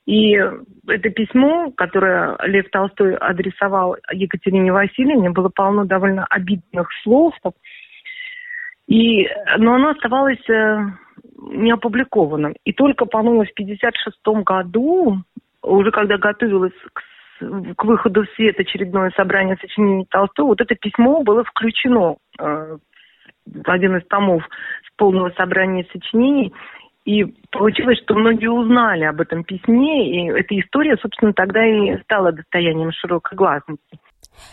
[0.06, 7.34] И это письмо, которое Лев Толстой адресовал Екатерине Васильевне, было полно довольно обидных слов.
[8.88, 10.78] И, но оно оставалось э,
[11.38, 12.54] не опубликованным.
[12.64, 15.22] И только, по-моему, в 1956 году,
[15.62, 17.02] уже когда готовилось к,
[17.76, 22.76] к выходу в свет очередное собрание сочинений Толстого, вот это письмо было включено э,
[23.46, 24.42] в один из томов
[24.86, 26.52] с полного собрания сочинений.
[27.04, 32.32] И получилось, что многие узнали об этом письме, и эта история, собственно, тогда и стала
[32.32, 33.98] достоянием широкой гласности.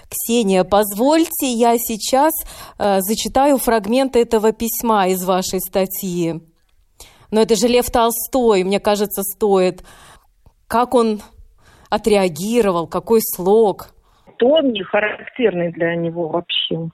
[0.10, 2.32] Ксения, позвольте, я сейчас
[2.80, 6.36] э, зачитаю фрагмент этого письма из вашей статьи.
[7.36, 9.84] Но это же Лев Толстой, мне кажется, стоит.
[10.70, 11.20] Как он
[11.90, 13.90] отреагировал, какой слог.
[14.38, 16.92] Тон не характерный для него вообще.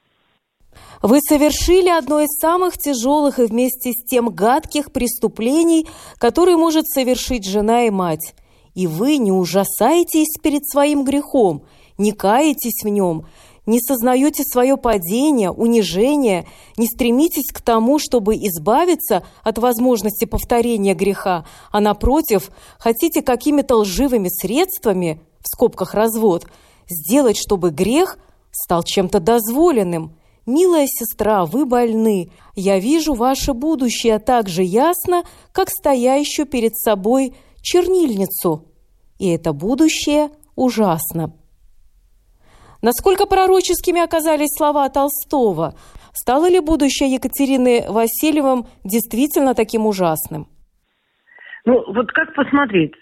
[1.03, 5.85] Вы совершили одно из самых тяжелых и вместе с тем гадких преступлений,
[6.17, 8.33] которые может совершить жена и мать.
[8.73, 11.65] И вы не ужасаетесь перед своим грехом,
[11.99, 13.27] не каетесь в нем,
[13.71, 21.45] не сознаете свое падение, унижение, не стремитесь к тому, чтобы избавиться от возможности повторения греха,
[21.71, 26.47] а напротив, хотите какими-то лживыми средствами, в скобках развод,
[26.89, 28.19] сделать, чтобы грех
[28.51, 30.17] стал чем-то дозволенным.
[30.45, 32.29] Милая сестра, вы больны.
[32.55, 38.65] Я вижу ваше будущее так же ясно, как стоящую перед собой чернильницу.
[39.17, 41.33] И это будущее ужасно.
[42.81, 45.73] Насколько пророческими оказались слова Толстого?
[46.13, 50.47] Стало ли будущее Екатерины Васильевым действительно таким ужасным?
[51.65, 52.95] Ну, вот как посмотреть?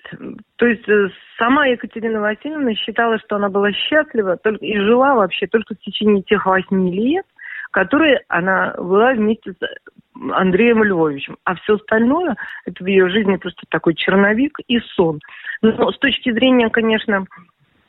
[0.57, 5.47] То есть э, сама Екатерина Васильевна считала, что она была счастлива только, и жила вообще
[5.47, 7.25] только в течение тех восьми лет,
[7.71, 11.37] которые она была вместе с Андреем Львовичем.
[11.45, 15.21] А все остальное, это в ее жизни просто такой черновик и сон.
[15.61, 17.25] Но с точки зрения, конечно,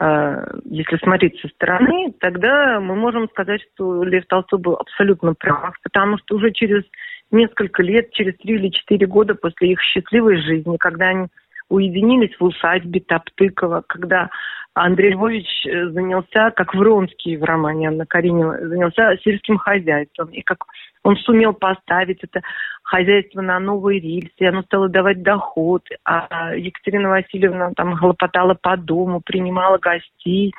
[0.00, 6.16] если смотреть со стороны, тогда мы можем сказать, что Лев Толстой был абсолютно прав, потому
[6.18, 6.84] что уже через
[7.30, 11.28] несколько лет, через три или четыре года после их счастливой жизни, когда они
[11.70, 14.28] уединились в усадьбе Топтыкова, когда
[14.74, 20.28] Андрей Львович э, занялся, как Вронский в романе Анна Каренина, занялся сельским хозяйством.
[20.28, 20.64] И как
[21.02, 22.42] он сумел поставить это
[22.82, 25.82] хозяйство на новые рельсы, оно стало давать доход.
[26.04, 30.52] А Екатерина Васильевна там хлопотала по дому, принимала гостей.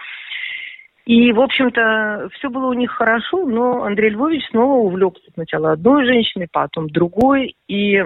[1.06, 6.06] И, в общем-то, все было у них хорошо, но Андрей Львович снова увлекся сначала одной
[6.06, 7.56] женщиной, потом другой.
[7.68, 8.04] И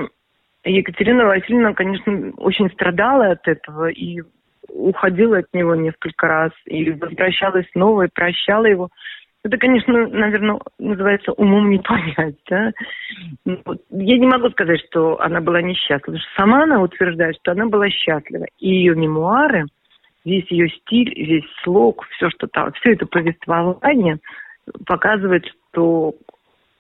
[0.66, 4.22] Екатерина Васильевна, конечно, очень страдала от этого и
[4.70, 8.90] уходила от него несколько раз, и возвращалась снова, и прощала его.
[9.44, 12.72] Это, конечно, наверное, называется умом не понять, да.
[13.46, 16.18] Ну, я не могу сказать, что она была несчастлива.
[16.36, 18.46] Сама она утверждает, что она была счастлива.
[18.58, 19.66] И ее мемуары,
[20.26, 24.18] весь ее стиль, весь слог, все, что там, все это повествование
[24.88, 26.16] показывает, что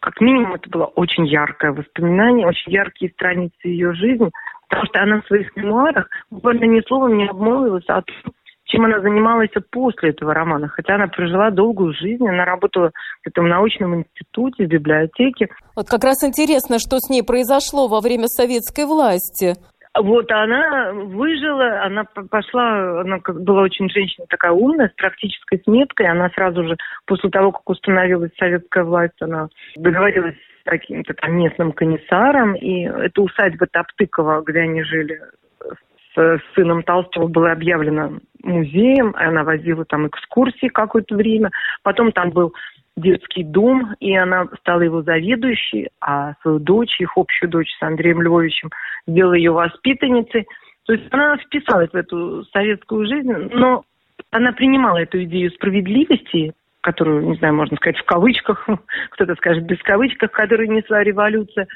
[0.05, 4.29] как минимум это было очень яркое воспоминание, очень яркие страницы ее жизни,
[4.69, 8.33] потому что она в своих мемуарах буквально ни словом не обмолвилась о том,
[8.65, 10.67] чем она занималась после этого романа.
[10.67, 12.91] Хотя она прожила долгую жизнь, она работала
[13.23, 15.47] в этом научном институте, в библиотеке.
[15.75, 19.55] Вот как раз интересно, что с ней произошло во время советской власти.
[19.97, 26.07] Вот она выжила, она пошла, она была очень женщина такая умная, с практической сметкой.
[26.07, 31.71] Она сразу же, после того, как установилась советская власть, она договорилась с каким-то там местным
[31.71, 32.55] комиссаром.
[32.55, 35.21] И это усадьба Топтыкова, где они жили
[36.13, 38.11] с сыном Толстого, была объявлена
[38.43, 39.13] музеем.
[39.17, 41.51] Она возила там экскурсии какое-то время.
[41.83, 42.53] Потом там был
[42.95, 48.21] детский дом, и она стала его заведующей, а свою дочь, их общую дочь с Андреем
[48.21, 48.69] Львовичем,
[49.05, 50.47] сделала ее воспитанницей.
[50.85, 53.83] То есть она вписалась в эту советскую жизнь, но
[54.31, 58.67] она принимала эту идею справедливости, которую, не знаю, можно сказать в кавычках,
[59.09, 61.67] кто-то скажет без кавычках, которую несла революция,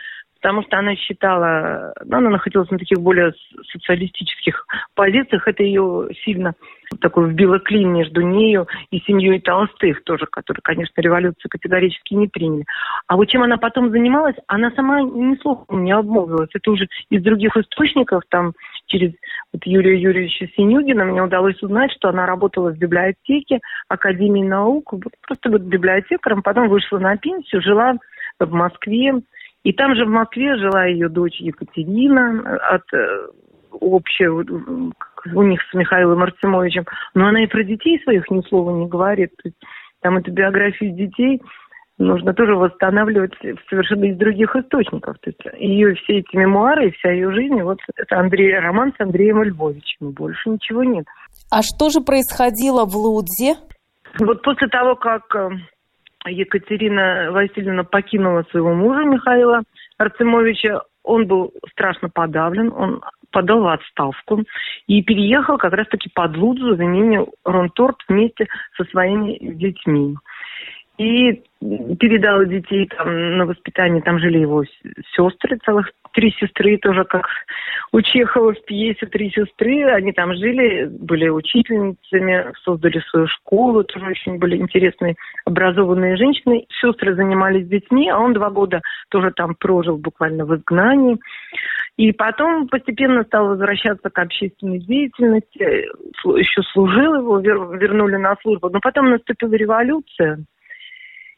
[0.42, 3.34] потому что она считала, ну, она находилась на таких более
[3.72, 6.54] социалистических позициях, это ее сильно
[7.02, 12.66] такой вбило клин между нею и семьей Толстых тоже, которые, конечно, революцию категорически не приняли.
[13.08, 16.50] А вот чем она потом занималась, она сама ни слухом не обмолвилась.
[16.54, 18.54] Это уже из других источников, там
[18.88, 19.12] через
[19.54, 24.94] вот Юрия Юрьевича Синюгина мне удалось узнать, что она работала в библиотеке Академии наук,
[25.28, 27.94] просто вот библиотекаром, потом вышла на пенсию, жила
[28.40, 29.14] в Москве,
[29.64, 33.28] и там же в Москве жила ее дочь Екатерина от э,
[33.82, 34.44] общего
[35.34, 36.86] у них с Михаилом Артемовичем.
[37.14, 39.32] Но она и про детей своих ни слова не говорит.
[40.02, 41.42] Там эту биографию детей
[41.98, 43.34] нужно тоже восстанавливать
[43.70, 45.18] совершенно из других источников.
[45.20, 49.02] То есть ее все эти мемуары и вся ее жизнь, вот это Андрей, роман с
[49.02, 50.12] Андреем Львовичем.
[50.12, 51.06] Больше ничего нет.
[51.52, 53.56] А что же происходило в Лудзе?
[54.20, 55.50] Вот после того, как э,
[56.28, 59.64] Екатерина Васильевна покинула своего мужа Михаила
[59.98, 63.02] Арцемовича, он был страшно подавлен, он
[63.32, 64.44] подал в отставку
[64.88, 70.16] и переехал как раз-таки под Лудзу в имени Ронторт вместе со своими детьми.
[70.98, 74.64] И передала детей там на воспитание, там жили его
[75.16, 77.28] сестры, целых три сестры, тоже как
[77.92, 84.06] у Чехова в пьесе «Три сестры», они там жили, были учительницами, создали свою школу, тоже
[84.06, 86.66] очень были интересные, образованные женщины.
[86.82, 91.18] Сестры занимались детьми, а он два года тоже там прожил буквально в изгнании.
[91.98, 98.70] И потом постепенно стал возвращаться к общественной деятельности, еще служил его, вернули на службу.
[98.70, 100.40] Но потом наступила революция,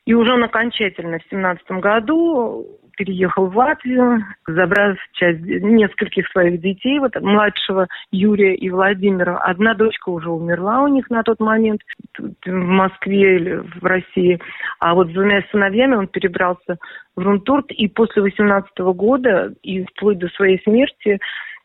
[0.06, 2.66] и уже он окончательно в семнадцатом году
[2.97, 9.38] переехал в Латвию, забрав часть нескольких своих детей, вот младшего Юрия и Владимира.
[9.38, 11.82] Одна дочка уже умерла у них на тот момент
[12.20, 14.39] в Москве или в России.
[14.80, 16.78] А вот с двумя сыновьями он перебрался
[17.16, 17.72] в Рунтурт.
[17.72, 21.20] И после 18 года, и вплоть до своей смерти,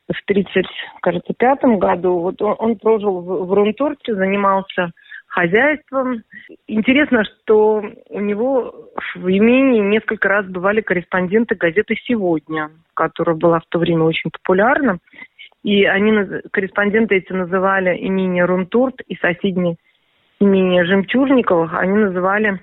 [0.09, 0.65] в 30,
[1.03, 4.93] кажется, пятом году, вот он, он прожил в, в Рунтурте, занимался
[5.37, 6.23] хозяйством.
[6.67, 13.67] Интересно, что у него в имении несколько раз бывали корреспонденты газеты «Сегодня», которая была в
[13.69, 14.99] то время очень популярна.
[15.63, 19.77] И они, корреспонденты эти называли имение Рунтурт и соседние
[20.41, 22.61] имение Жемчужниковых, они называли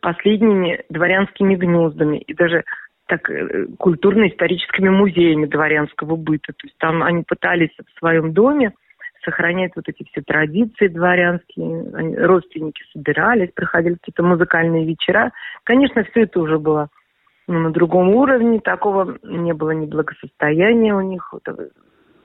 [0.00, 2.18] последними дворянскими гнездами.
[2.18, 2.64] И даже
[3.06, 6.52] так э, культурно-историческими музеями дворянского быта.
[6.52, 8.72] То есть там они пытались в своем доме
[9.24, 12.16] сохранять вот эти все традиции дворянские.
[12.26, 15.32] Родственники собирались, проходили какие-то музыкальные вечера.
[15.64, 16.88] Конечно, все это уже было
[17.46, 18.60] ну, на другом уровне.
[18.60, 21.32] Такого не было ни благосостояния у них.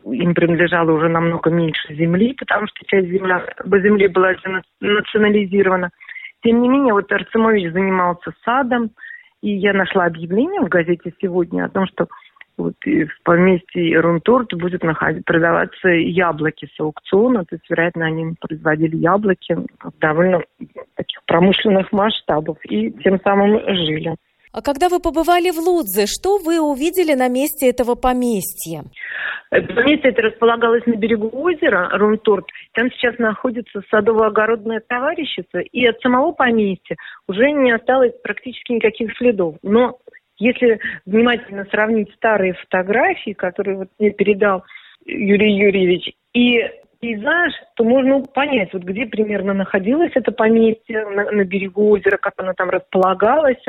[0.06, 4.34] Им принадлежало уже намного меньше земли, потому что часть земля, земли была
[4.80, 5.90] национализирована.
[6.44, 8.92] Тем не менее, вот Арцемович занимался садом,
[9.42, 12.08] и я нашла объявление в газете сегодня о том, что
[12.58, 18.34] вот и в поместье Рунторт будет находить, продаваться яблоки с аукциона, то есть, вероятно, они
[18.40, 20.42] производили яблоки в довольно
[20.96, 24.16] таких промышленных масштабов и тем самым жили.
[24.54, 28.84] А когда вы побывали в Лудзе, что вы увидели на месте этого поместья?
[29.52, 32.46] Это поместье это располагалось на берегу озера Рунторт.
[32.74, 36.96] Там сейчас находится садово-огородное товарищество, и от самого поместья
[37.28, 39.56] уже не осталось практически никаких следов.
[39.62, 40.00] Но
[40.38, 44.64] если внимательно сравнить старые фотографии, которые вот мне передал
[45.06, 46.64] Юрий Юрьевич, и
[47.00, 52.34] пейзаж, то можно понять, вот где примерно находилось это поместье на, на берегу озера, как
[52.38, 53.64] оно там располагалось.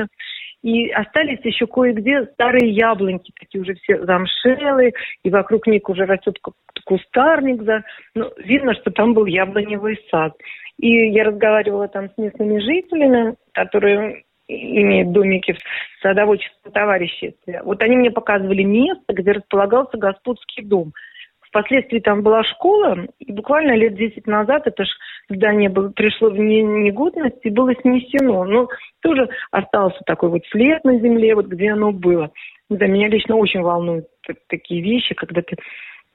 [0.63, 4.93] И остались еще кое-где старые яблоньки, такие уже все замшелые,
[5.23, 6.37] и вокруг них уже растет
[6.85, 7.63] кустарник.
[7.63, 7.85] За...
[8.15, 10.33] Ну, видно, что там был яблоневый сад.
[10.79, 17.63] И я разговаривала там с местными жителями, которые имеют домики в садоводческом товариществе.
[17.65, 20.93] Вот они мне показывали место, где располагался господский дом.
[21.41, 24.89] Впоследствии там была школа, и буквально лет 10 назад это ж
[25.31, 28.45] здание было, пришло в негодность и было снесено.
[28.45, 28.69] Но
[29.01, 32.31] тоже остался такой вот след на земле, вот где оно было.
[32.69, 34.07] Да, меня лично очень волнуют
[34.49, 35.57] такие вещи, когда ты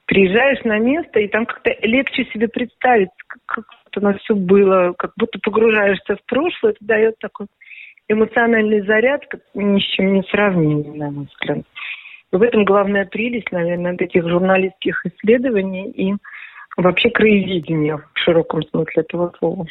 [0.06, 3.66] приезжаешь на место, и там как-то легче себе представить, как, как
[3.96, 7.48] оно все было, как будто погружаешься в прошлое, это дает такой
[8.10, 9.22] эмоциональный заряд
[9.54, 11.66] ни с чем не сравним, на мой взгляд.
[12.32, 16.14] В этом главная прелесть, наверное, таких журналистских исследований и
[16.78, 19.66] вообще краеведения в широком смысле этого слова.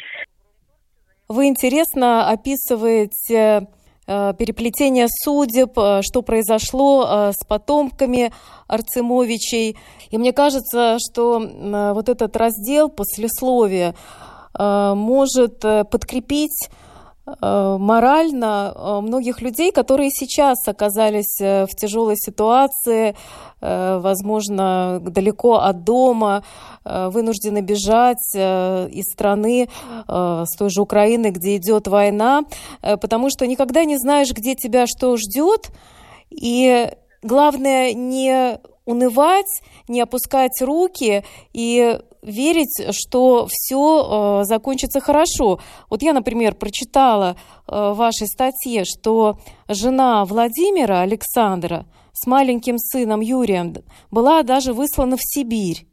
[1.27, 3.67] Вы интересно описываете
[4.07, 8.31] э, переплетение судеб, э, что произошло э, с потомками
[8.67, 9.77] Арцемовичей.
[10.11, 11.39] И мне кажется, что
[11.93, 13.95] вот этот раздел послесловия
[14.57, 16.69] может подкрепить
[17.25, 23.15] морально э, многих людей, которые сейчас оказались э, в тяжелой ситуации,
[23.61, 26.43] возможно, далеко от дома,
[26.83, 29.69] вынуждены бежать из страны,
[30.05, 32.41] с той же Украины, где идет война,
[32.81, 35.71] потому что никогда не знаешь, где тебя что ждет,
[36.29, 36.89] и
[37.21, 45.59] главное не унывать, не опускать руки и верить, что все э, закончится хорошо.
[45.89, 47.35] Вот я, например, прочитала
[47.67, 53.75] э, в вашей статье, что жена Владимира Александра с маленьким сыном Юрием
[54.11, 55.87] была даже выслана в Сибирь.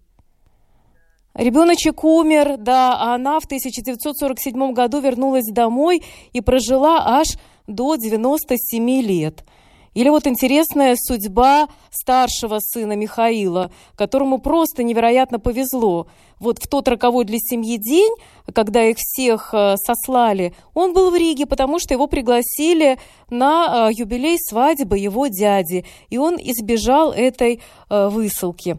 [1.35, 6.03] Ребеночек умер, да, а она в 1947 году вернулась домой
[6.33, 7.28] и прожила аж
[7.66, 9.45] до 97 лет–
[9.95, 16.07] или вот интересная судьба старшего сына Михаила, которому просто невероятно повезло.
[16.38, 18.12] Вот в тот роковой для семьи день,
[18.55, 22.97] когда их всех э, сослали, он был в Риге, потому что его пригласили
[23.28, 27.61] на э, юбилей свадьбы его дяди, и он избежал этой
[27.91, 28.78] э, высылки.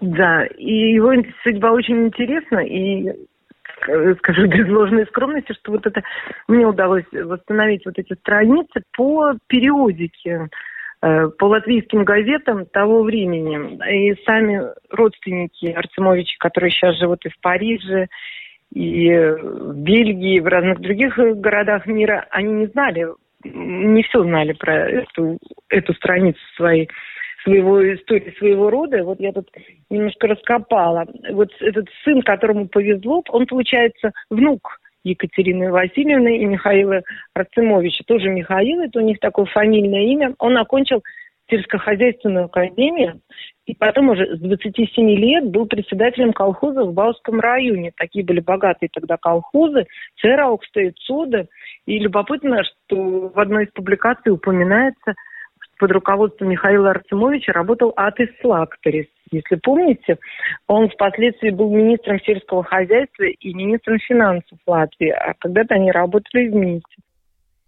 [0.00, 1.12] Да, и его
[1.42, 3.27] судьба очень интересна, и
[4.18, 6.02] скажу без ложной скромности, что вот это
[6.46, 10.48] мне удалось восстановить вот эти страницы по периодике,
[11.02, 13.78] э, по латвийским газетам того времени.
[13.90, 18.08] И сами родственники Артемовича, которые сейчас живут и в Париже,
[18.72, 23.08] и в Бельгии, и в разных других городах мира, они не знали,
[23.44, 26.88] не все знали про эту, эту страницу своей
[27.42, 29.02] своего истории своего рода.
[29.04, 29.48] Вот я тут
[29.90, 31.06] немножко раскопала.
[31.30, 37.02] Вот этот сын, которому повезло, он, получается, внук Екатерины Васильевны и Михаила
[37.34, 38.04] Рацимовича.
[38.06, 40.34] Тоже Михаил, это у них такое фамильное имя.
[40.38, 41.02] Он окончил
[41.50, 43.20] сельскохозяйственную академию
[43.64, 47.92] и потом уже с 27 лет был председателем колхоза в Бауском районе.
[47.96, 49.86] Такие были богатые тогда колхозы,
[50.20, 51.46] Цераукста и Цуда.
[51.86, 55.14] И любопытно, что в одной из публикаций упоминается–
[55.78, 59.06] под руководством Михаила Артемовича работал Атис Лакторис.
[59.30, 60.18] Если помните,
[60.66, 66.96] он впоследствии был министром сельского хозяйства и министром финансов Латвии, а когда-то они работали вместе.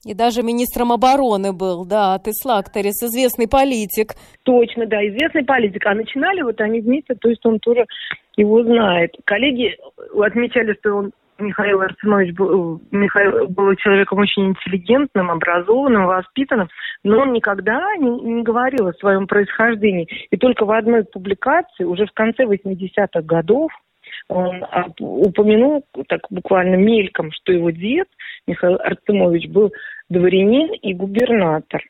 [0.06, 4.14] И даже министром обороны был, да, Атис Лакторис, известный политик.
[4.44, 5.84] Точно, да, известный политик.
[5.84, 7.84] А начинали вот они вместе, то есть он тоже
[8.36, 9.14] его знает.
[9.24, 9.76] Коллеги
[10.18, 16.68] отмечали, что он Михаил Арсенович был, Михаил был человеком очень интеллигентным, образованным, воспитанным,
[17.02, 20.08] но он никогда не, не говорил о своем происхождении.
[20.30, 23.70] И только в одной публикации, уже в конце 80-х годов,
[24.28, 24.64] он
[25.00, 28.08] упомянул так буквально мельком, что его дед
[28.46, 29.72] Михаил Артемович был
[30.08, 31.82] дворянин и губернатор.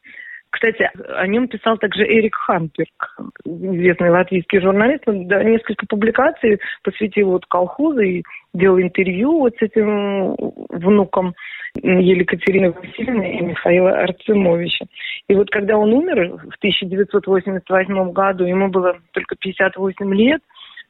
[0.51, 5.05] Кстати, о нем писал также Эрик Хамперк, известный латвийский журналист.
[5.07, 8.23] Он да, несколько публикаций посвятил вот колхозу и
[8.53, 10.35] делал интервью вот с этим
[10.69, 11.35] внуком
[11.77, 14.87] Екатерины Васильевны и Михаила Арцемовича.
[15.29, 20.41] И вот когда он умер в 1988 году, ему было только 58 лет,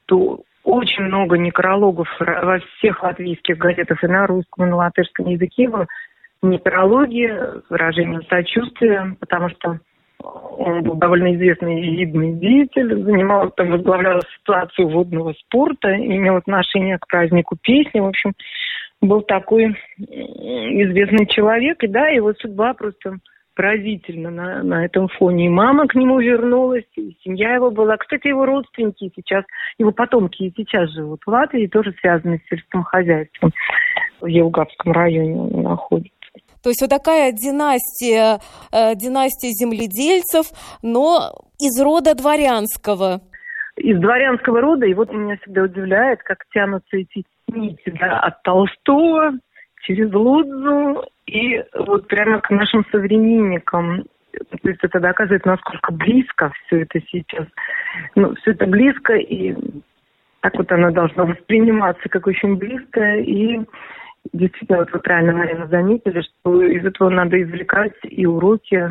[0.06, 5.68] то очень много некрологов во всех латвийских газетах и на русском, и на латышском языке
[5.68, 5.86] было
[6.43, 9.78] некрологи с выражением сочувствия, потому что
[10.22, 16.99] он был довольно известный и видный деятель, занимал, там, возглавлял ассоциацию водного спорта, имел отношение
[16.99, 18.32] к празднику песни, в общем,
[19.01, 23.18] был такой известный человек, и да, его судьба просто
[23.55, 25.47] поразительно на, на этом фоне.
[25.47, 27.97] И мама к нему вернулась, и семья его была.
[27.97, 29.45] Кстати, его родственники сейчас,
[29.78, 33.51] его потомки и сейчас живут в Латвии, тоже связаны с сельским хозяйством.
[34.20, 36.20] В Елгавском районе находится.
[36.62, 38.40] То есть вот такая династия,
[38.72, 40.46] э, династия земледельцев,
[40.82, 43.20] но из рода дворянского.
[43.76, 49.32] Из дворянского рода, и вот меня всегда удивляет, как тянутся эти нити да, от Толстого
[49.82, 54.04] через Лудзу и вот прямо к нашим современникам.
[54.32, 57.46] То есть это доказывает, насколько близко все это сейчас.
[58.14, 59.54] Ну, все это близко, и
[60.40, 63.16] так вот оно должно восприниматься как очень близко.
[63.16, 63.61] И
[64.33, 68.91] действительно, вот вы правильно, Марина, заметили, что из этого надо извлекать и уроки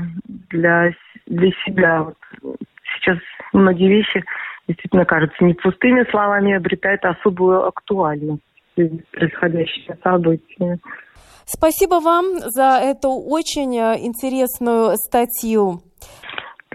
[0.50, 0.92] для,
[1.28, 2.04] для себя.
[2.04, 2.58] Вот
[2.96, 3.18] сейчас
[3.54, 4.24] многие вещи
[4.68, 8.44] действительно кажутся не пустыми словами, обретают особую актуальность
[9.12, 10.80] происходящие события.
[11.46, 15.82] Спасибо вам за эту очень э, интересную статью.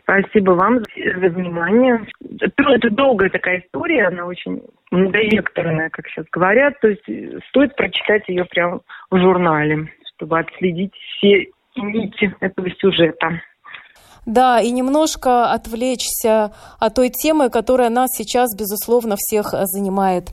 [0.04, 2.06] Спасибо вам за внимание.
[2.38, 6.78] Это долгая такая история, она очень многовекторная, как сейчас говорят.
[6.80, 7.04] То есть
[7.48, 8.80] стоит прочитать ее прямо
[9.10, 13.40] в журнале, чтобы отследить все нити этого сюжета.
[14.26, 20.30] Да, и немножко отвлечься от той темы, которая нас сейчас, безусловно, всех занимает.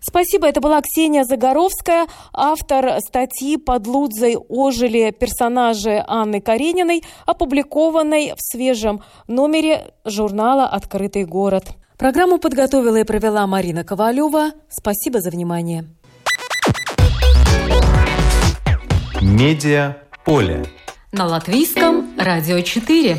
[0.00, 8.40] Спасибо, это была Ксения Загоровская, автор статьи «Под Лудзой ожили персонажи Анны Карениной», опубликованной в
[8.40, 11.64] свежем номере журнала «Открытый город».
[11.98, 14.52] Программу подготовила и провела Марина Ковалева.
[14.70, 15.84] Спасибо за внимание.
[19.20, 20.64] Медиа поле.
[21.12, 23.18] На латвийском радио 4.